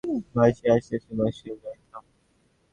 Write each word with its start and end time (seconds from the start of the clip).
ভাসিয়া 0.35 0.71
আসিয়াছি, 0.77 1.09
ভাসিয়া 1.19 1.55
যাইতাম। 1.63 2.03